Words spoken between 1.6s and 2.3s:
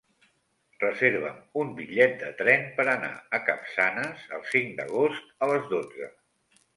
un bitllet